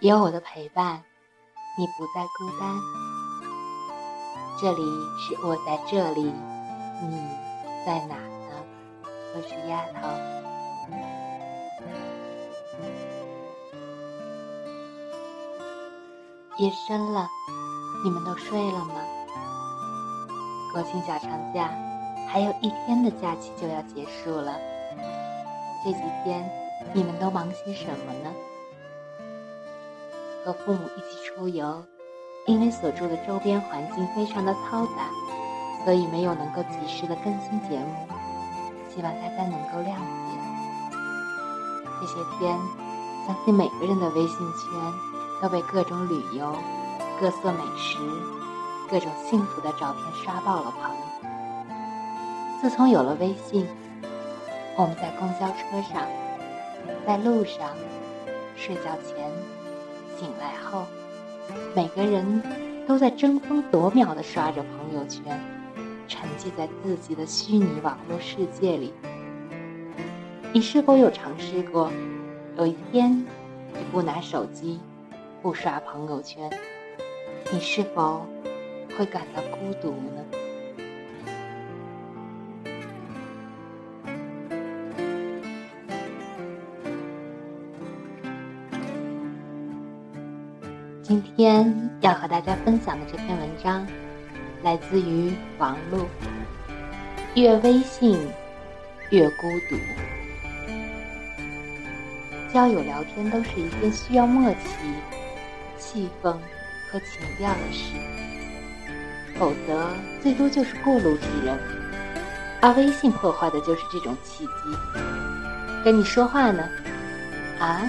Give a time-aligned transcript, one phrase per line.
[0.00, 1.02] 有我的陪伴，
[1.76, 2.78] 你不再孤单。
[4.60, 4.82] 这里
[5.18, 6.22] 是我在这里，
[7.02, 7.28] 你
[7.84, 8.64] 在哪呢？
[9.34, 10.08] 我是丫头。
[16.58, 17.28] 夜深了，
[18.04, 18.94] 你们都睡了吗？
[20.72, 21.72] 国庆小长假
[22.28, 24.56] 还有一天的假期就要结束了，
[25.84, 26.48] 这几天
[26.92, 28.32] 你们都忙些什么呢？
[30.48, 31.84] 和父母一起出游，
[32.46, 35.10] 因为所住的周边环境非常的嘈杂，
[35.84, 38.08] 所以没有能够及时的更新节目，
[38.88, 40.38] 希望大家能够谅解。
[42.00, 42.58] 这些天，
[43.26, 44.92] 相信每个人的微信圈
[45.42, 46.56] 都被各种旅游、
[47.20, 47.98] 各色美食、
[48.90, 50.96] 各种幸福的照片刷爆了棚。
[52.62, 53.68] 自从有了微信，
[54.78, 56.06] 我们在公交车上，
[57.06, 57.68] 在路上，
[58.56, 59.30] 睡觉前。
[60.18, 60.84] 醒来后，
[61.76, 62.42] 每个人
[62.88, 65.22] 都在争分夺秒地刷着朋友圈，
[66.08, 68.92] 沉浸在自己的虚拟网络世界里。
[70.52, 71.92] 你是否有尝试过，
[72.56, 73.16] 有一天
[73.72, 74.80] 你不拿手机，
[75.40, 76.50] 不刷朋友圈，
[77.52, 78.26] 你是否
[78.98, 80.37] 会感到孤独呢？
[91.08, 93.86] 今天要和大家分享的这篇文章，
[94.62, 96.06] 来自于王璐。
[97.34, 98.20] 越微信，
[99.08, 99.76] 越孤独。
[102.52, 104.58] 交友聊天都是一件需要默契、
[105.78, 106.30] 气氛
[106.92, 107.94] 和情调的事，
[109.38, 109.88] 否则
[110.22, 111.58] 最多就是过路之人。
[112.60, 114.52] 而微信破坏的就是这种契机。
[115.82, 116.68] 跟你说话呢，
[117.58, 117.80] 啊？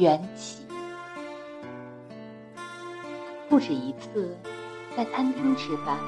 [0.00, 0.64] 缘起，
[3.50, 4.34] 不止一次，
[4.96, 5.98] 在餐厅吃饭，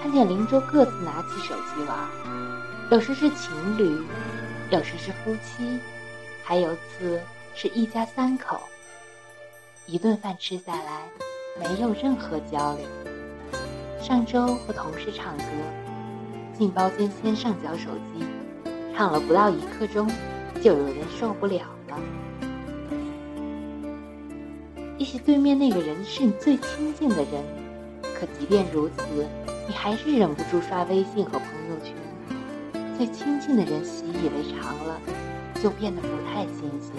[0.00, 2.08] 看见邻桌各自拿起手机玩，
[2.90, 4.02] 有时是情侣，
[4.70, 5.78] 有时是夫妻，
[6.42, 7.20] 还有次
[7.54, 8.58] 是一家三口。
[9.84, 11.02] 一顿饭吃下来，
[11.60, 12.86] 没有任何交流。
[14.00, 15.44] 上周和同事唱歌，
[16.56, 18.24] 进包间先上交手机，
[18.96, 20.10] 唱了不到一刻钟，
[20.62, 21.58] 就有人受不了
[21.88, 21.98] 了。
[25.02, 27.42] 也许对面那个人是你最亲近的人，
[28.14, 29.02] 可即便如此，
[29.66, 31.92] 你还是忍不住刷微信和朋友圈。
[32.96, 35.00] 最亲近的人习以为常了，
[35.60, 36.94] 就变得不太新鲜，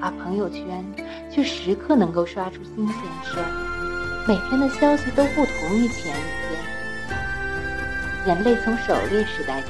[0.00, 0.82] 而朋友圈
[1.30, 6.24] 却时刻能够刷出新鲜事儿，每天的消息都不同于前一
[8.24, 8.34] 天。
[8.34, 9.68] 人类从狩猎时代起，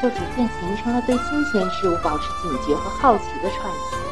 [0.00, 4.07] 就逐渐形成了对新鲜事物保持警觉和好奇的传奇。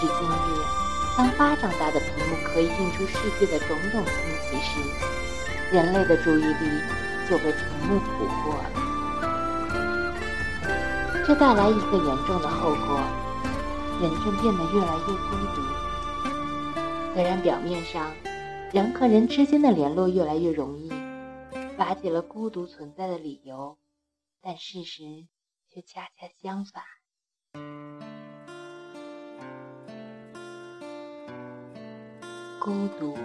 [0.00, 0.62] 至今日，
[1.16, 4.78] 当巴掌大的屏幕可以映出世界的种种新奇时，
[5.72, 6.80] 人类的注意力
[7.28, 8.70] 就被屏幕捕获了。
[11.26, 13.00] 这带来一个严重的后果：
[14.00, 15.12] 人正变得越来越孤
[15.54, 15.60] 独。
[17.12, 18.14] 虽然表面上
[18.72, 20.92] 人和人之间的联络越来越容易，
[21.76, 23.76] 瓦解了孤独存在的理由，
[24.40, 25.02] 但事实
[25.68, 26.84] 却恰恰相反。
[32.68, 33.16] 孤独。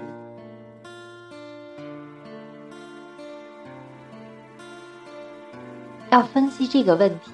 [6.09, 7.31] 要分析这个问题，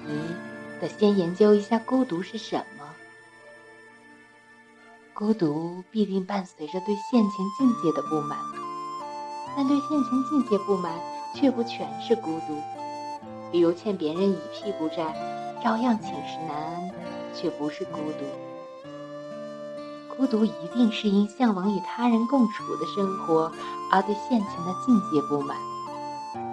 [0.80, 2.84] 得先研究一下孤独是什么。
[5.14, 8.36] 孤独必定伴随着对现前境界的不满，
[9.56, 10.92] 但对现前境界不满，
[11.32, 12.60] 却不全是孤独。
[13.52, 15.14] 比如欠别人一屁股债，
[15.62, 16.90] 照样寝食难安，
[17.32, 18.49] 却不是孤独。
[20.20, 23.50] 孤独一定是因向往与他人共处的生活
[23.90, 25.56] 而对现前的境界不满。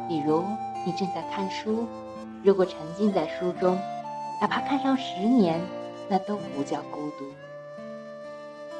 [0.08, 0.42] 比如，
[0.86, 1.86] 你正在看书，
[2.46, 3.78] 如果沉浸在书中，
[4.40, 5.62] 哪怕看上十年，
[6.08, 7.26] 那都不叫孤独。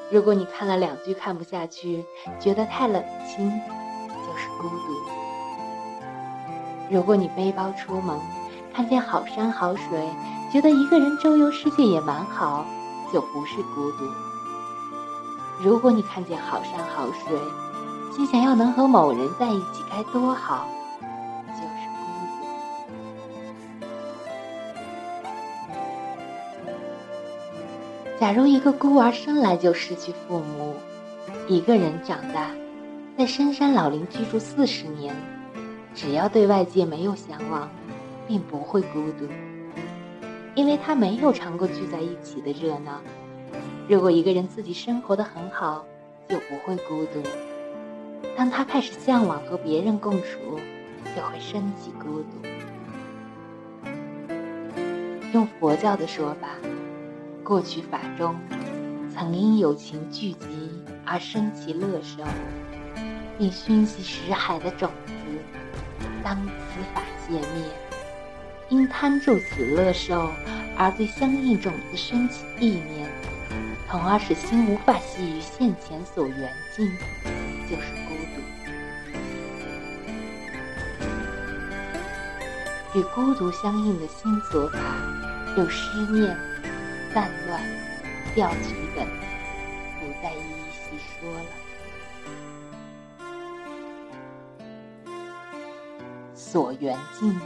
[0.10, 2.06] 如果你看了两句看不下去，
[2.40, 3.52] 觉得太冷清，
[4.08, 4.94] 就是孤独。
[6.90, 8.18] 如果你背包出门，
[8.74, 10.10] 看见好山好水，
[10.50, 12.66] 觉得一个人周游世界也蛮好，
[13.12, 14.06] 就不是孤独。
[15.60, 17.38] 如果你看见好山好水，
[18.16, 20.68] 心想要能和某人在一起该多好，
[21.48, 22.06] 就是孤
[26.22, 28.20] 独。
[28.20, 30.76] 假如一个孤儿生来就失去父母，
[31.48, 32.52] 一个人长大，
[33.18, 35.16] 在深山老林居住四十年，
[35.96, 37.68] 只要对外界没有向往，
[38.28, 39.28] 并不会孤独，
[40.54, 43.02] 因为他没有尝过聚在一起的热闹。
[43.90, 45.86] 如果一个人自己生活的很好，
[46.28, 47.22] 就不会孤独；
[48.36, 50.60] 当他开始向往和别人共处，
[51.16, 52.28] 就会升起孤独。
[55.34, 56.50] 用佛教的说法，
[57.44, 58.36] 过去法中
[59.14, 60.48] 曾因友情聚集
[61.06, 62.24] 而生其乐受。
[63.40, 65.14] 并熏习识海的种子，
[66.24, 66.52] 当此
[66.96, 67.64] 法界灭，
[68.68, 70.28] 因贪著此乐受，
[70.76, 73.08] 而对相应种子升起意念，
[73.90, 76.86] 从而使心无法系于现前所缘境，
[77.70, 78.42] 就是孤独。
[83.00, 84.80] 与孤独相应的心所法，
[85.56, 86.38] 有思念、
[87.14, 87.62] 散乱、
[88.36, 89.08] 调取等，
[90.00, 91.50] 不再一一细说了。
[96.34, 97.40] 所缘境，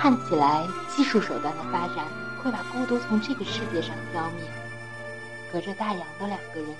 [0.00, 2.06] 看起来技术手段的发展
[2.42, 4.46] 会把孤独从这个世界上消灭。
[5.52, 6.70] 隔着大洋的两个人，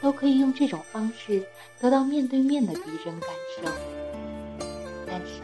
[0.00, 1.44] 都可以用这种方式
[1.78, 3.28] 得到面对面的逼真感
[3.60, 3.70] 受。
[5.06, 5.42] 但是，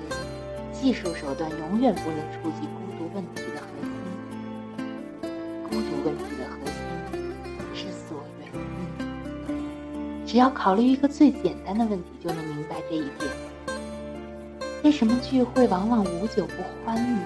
[0.72, 3.92] 技术手段永远不能触及孤独问题的核心。
[5.64, 6.74] 孤独问题的核心
[7.74, 8.48] 是所缘。
[10.26, 13.49] 只要考虑一个最简单的问题，就能明白这一点。
[14.82, 17.20] 为什么聚会往往无酒不欢呢？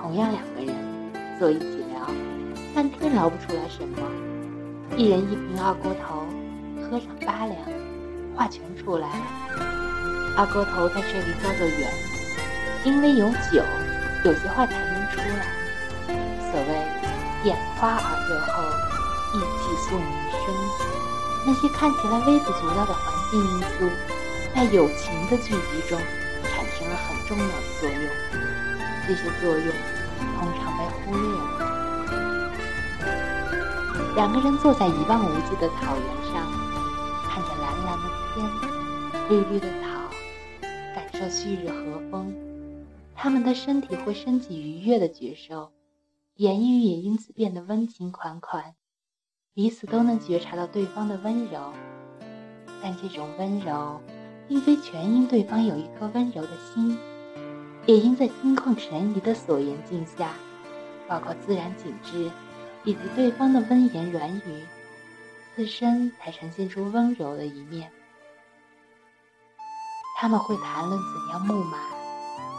[0.00, 0.74] 同样两个人
[1.38, 2.10] 坐一起聊，
[2.74, 3.98] 半天聊不出来什么。
[4.96, 6.24] 一人一瓶二锅头，
[6.80, 7.58] 喝上八两，
[8.34, 9.24] 话全出来了。
[10.38, 11.92] 二锅头在这里叫做缘，
[12.84, 13.62] 因为有酒，
[14.24, 15.46] 有些话才能出来。
[16.50, 16.70] 所谓
[17.44, 18.62] 眼花耳热后，
[19.34, 20.42] 意气素明生。
[21.46, 23.84] 那些看起来微不足道的环境因素，
[24.56, 25.98] 在友情的聚集中
[26.42, 28.00] 产生了很重要的作用。
[29.06, 29.68] 这些作用
[30.38, 31.44] 通常被忽略了。
[34.16, 36.50] 两个人坐在一望无际的草原上，
[37.28, 38.48] 看着蓝蓝的天、
[39.28, 40.08] 绿绿的草，
[40.94, 42.34] 感受旭日和风，
[43.14, 45.70] 他们的身体会升起愉悦的觉受，
[46.36, 48.74] 言语也因此变得温情款款。
[49.52, 51.74] 彼此都能觉察到对方的温柔，
[52.82, 54.00] 但这种温柔，
[54.48, 56.96] 并非全因对方有一颗温柔的心，
[57.86, 60.30] 也因在心旷神怡的所言境下，
[61.08, 62.30] 包括自然景致，
[62.84, 64.64] 以及对方的温言软语，
[65.54, 67.90] 自身才呈现出温柔的一面。
[70.18, 71.78] 他们会谈论怎样牧马，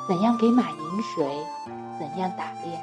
[0.08, 1.26] 怎样给马饮水，
[1.98, 2.80] 怎样打猎，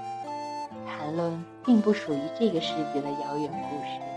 [0.87, 4.14] 谈论并不属于这个世界的遥远故事。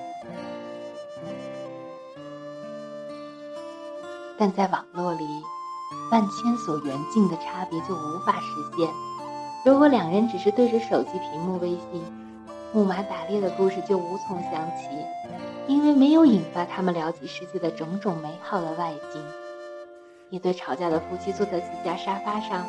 [4.38, 5.25] 但在网络里，
[6.12, 8.89] 万千所缘境的差别就无法实现。
[9.66, 12.04] 如果两人只是对着手机屏幕微信，
[12.74, 14.88] 木马打猎的故事就无从想起，
[15.68, 19.21] 因为没有引发他们了解世界的种种美好的外境。
[20.30, 22.66] 一对吵架的夫妻坐在自家沙发上，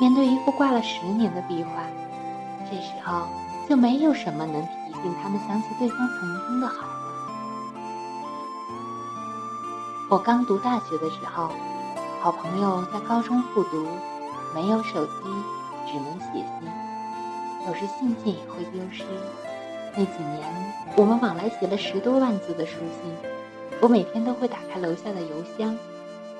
[0.00, 1.84] 面对一幅挂了十年的壁画，
[2.70, 3.26] 这时候
[3.68, 6.99] 就没有什么能提醒他们想起对方曾经的好。
[10.10, 11.52] 我刚读大学的时候，
[12.20, 13.86] 好朋友在高中复读，
[14.52, 15.12] 没有手机，
[15.86, 16.68] 只能写信，
[17.68, 19.04] 有时信件也会丢失。
[19.94, 23.30] 那几年，我们往来写了十多万字的书信，
[23.80, 25.78] 我每天都会打开楼下的邮箱，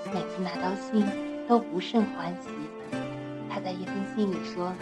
[0.06, 1.06] 每次拿到信
[1.46, 2.48] 都不甚欢喜。
[3.48, 4.72] 他在一封信里说，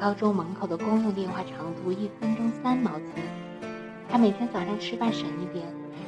[0.00, 3.08] 高中门口的公用电话长途一分钟三毛钱，
[4.08, 5.66] 他每天早上吃饭省一点，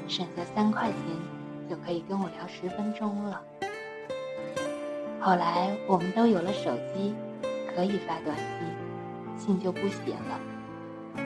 [0.08, 1.33] 省下三块钱。
[1.68, 3.42] 就可以跟我聊十分钟了。
[5.20, 7.14] 后来我们都有了手机，
[7.74, 10.40] 可以发短信，信就不写了，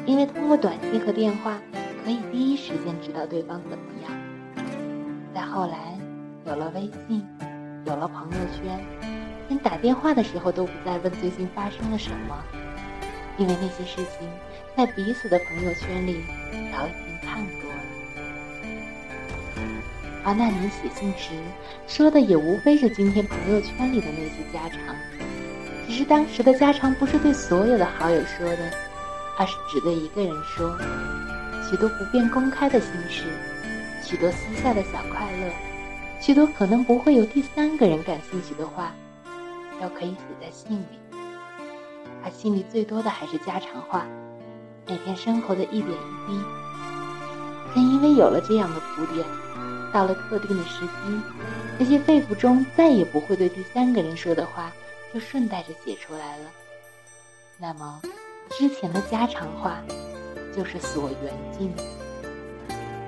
[0.07, 1.59] 因为通过短信和电话
[2.05, 4.13] 可以第一时间知道对方怎么样。
[5.35, 5.99] 再后来
[6.47, 7.27] 有了微信，
[7.85, 8.81] 有了朋友圈，
[9.49, 12.37] 连打电话的时候都不再问最近发生了什么，
[13.37, 14.29] 因为那些事情
[14.77, 16.23] 在彼此的朋友圈里
[16.73, 17.58] 早已经看过。
[20.29, 21.31] 而那年写信时
[21.87, 24.95] 说的也无非是今天朋友圈里的那些家常，
[25.87, 28.71] 只是当时的家常不是对所有的好友说的，
[29.39, 30.77] 而是只对一个人说。
[31.67, 33.25] 许多不便公开的心事，
[34.03, 35.51] 许多私下的小快乐，
[36.21, 38.93] 许多可能不会有第三个人感兴趣的话，
[39.81, 40.99] 都可以写在信里。
[42.23, 44.07] 他心里最多的还是家常话，
[44.87, 46.39] 每天生活的一点一滴。
[47.75, 49.25] 正因为有了这样的铺垫，
[49.93, 51.21] 到了特定的时机，
[51.79, 54.73] 那些肺腑中再也不会对第三个人说的话，
[55.13, 56.45] 就顺带着写出来了。
[57.59, 58.01] 那么，
[58.51, 59.83] 之前的家常话，
[60.55, 61.73] 就是所缘境。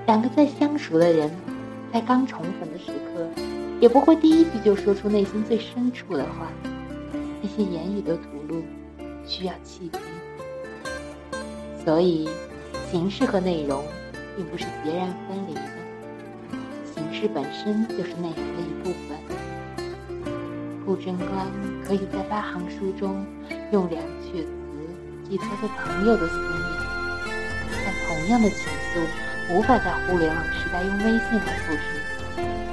[0.06, 1.30] 两个再相熟的人，
[1.92, 3.28] 在刚重逢的时刻，
[3.80, 6.49] 也不会第一句就说出内心最深处的话。
[7.42, 8.62] 那些言语的吐露，
[9.26, 9.99] 需要契机。
[11.84, 12.28] 所以，
[12.90, 13.84] 形式和内容
[14.37, 15.54] 并不是截然分离
[17.20, 19.18] 的，形式本身就是内容的一部分。
[20.84, 21.28] 顾贞观
[21.86, 23.24] 可以在八行书中
[23.72, 24.48] 用两阙词
[25.28, 26.50] 寄托对朋友的思念，
[27.84, 28.98] 但同样的情愫
[29.52, 31.82] 无法在互联网时代用微信来复制，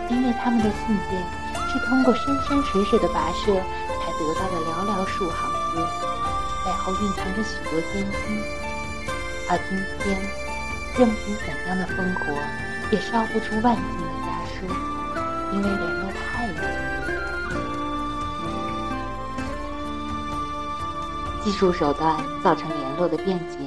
[0.09, 1.21] 因为他们的信件
[1.67, 5.77] 是通过山山水水的跋涉才得到的寥寥数行字，
[6.65, 7.93] 背后蕴藏着许多艰
[8.25, 8.41] 辛。
[9.49, 10.17] 而今天，
[10.97, 12.25] 任凭怎样的烽火，
[12.91, 14.16] 也烧不出万金的，
[15.53, 16.61] 因为联络太容易。
[21.43, 23.57] 技术手段造成联络的便捷，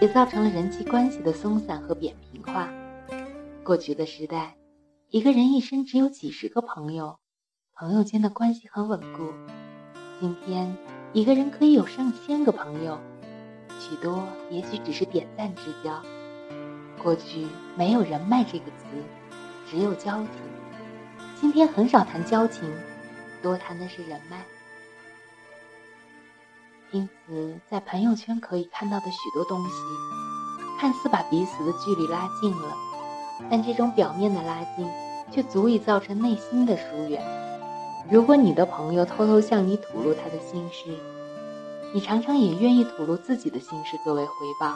[0.00, 2.68] 也造成了人际关系的松散和扁平化。
[3.64, 4.56] 过去的时代，
[5.08, 7.18] 一个人一生只有几十个朋友，
[7.74, 9.32] 朋友间的关系很稳固。
[10.20, 10.76] 今天，
[11.12, 13.00] 一个人可以有上千个朋友。
[13.80, 16.00] 许多也许只是点赞之交。
[17.02, 18.84] 过去没有人脉这个词，
[19.68, 20.49] 只有交情。
[21.40, 22.70] 今天很少谈交情，
[23.42, 24.36] 多谈的是人脉。
[26.90, 29.74] 因此，在朋友圈可以看到的许多东西，
[30.78, 32.76] 看似把彼此的距离拉近了，
[33.50, 34.86] 但这种表面的拉近，
[35.32, 37.24] 却足以造成内心的疏远。
[38.10, 40.94] 如果你的朋友偷偷向你吐露他的心事，
[41.94, 44.74] 你常常也愿意吐露自己的心事作为回报，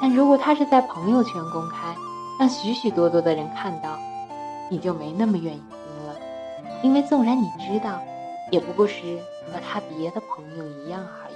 [0.00, 1.96] 但如果他是在朋友圈公开，
[2.38, 3.98] 让许许多多的人看到，
[4.70, 5.62] 你就没那么愿意，
[6.82, 8.00] 因为纵然你知道，
[8.50, 9.18] 也不过是
[9.52, 11.34] 和他别的朋友一样而已。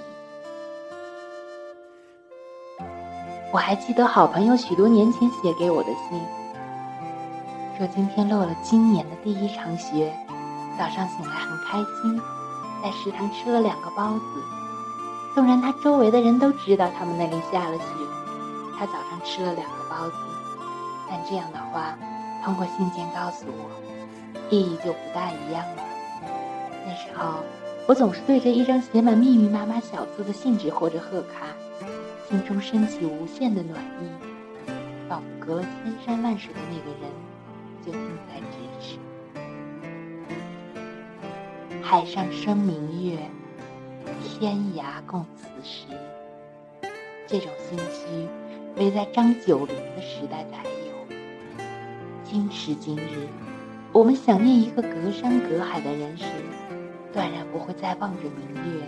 [3.53, 6.19] 我还记得好朋友许多年前写给我的信，
[7.77, 10.13] 说今天落了今年的第一场雪，
[10.77, 12.19] 早上醒来很开心，
[12.83, 14.43] 在食堂吃了两个包子。
[15.33, 17.85] 纵然他周围的人都知道他们那里下了雪，
[18.77, 20.15] 他早上吃了两个包子，
[21.09, 21.97] 但这样的话，
[22.43, 23.69] 通过信件告诉我，
[24.49, 25.83] 意义就不大一样了。
[26.85, 27.43] 那时候，
[27.87, 31.47] 我总是对着一张写满密密麻麻小字的信纸或者贺卡，
[32.29, 34.07] 心中升起无限的暖意，
[35.09, 37.09] 仿佛隔了千山万水的那个人
[37.85, 38.97] 就近在咫尺。
[41.81, 43.17] 海上生明月。
[44.37, 45.85] 天涯共此时，
[47.25, 48.27] 这种心虚，
[48.75, 50.93] 唯在张九龄的时代才有。
[52.23, 53.29] 今时今日，
[53.95, 56.25] 我们想念一个隔山隔海的人时，
[57.13, 58.83] 断然不会再望着明月，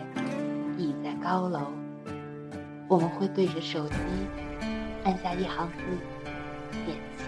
[0.77, 1.71] 倚在高楼。
[2.89, 3.95] 我们会对着手机，
[5.05, 5.77] 按下一行字，
[6.85, 7.23] 点击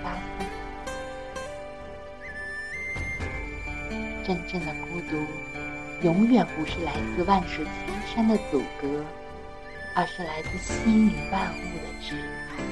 [0.00, 0.46] 发送。
[4.24, 5.16] 真正的孤独。
[6.02, 9.04] 永远不是来自万水千山的阻隔，
[9.96, 12.14] 而是来自心与万物的支
[12.54, 12.62] 配。